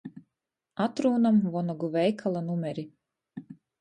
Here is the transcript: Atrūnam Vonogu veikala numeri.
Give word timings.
Atrūnam 0.85 1.37
Vonogu 1.57 1.91
veikala 1.99 2.43
numeri. 2.49 2.87